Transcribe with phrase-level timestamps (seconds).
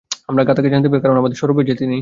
[0.29, 1.89] আমরা জ্ঞাতাকে জানতে পারি না, কারণ আমাদের স্বরূপই যে তিনি।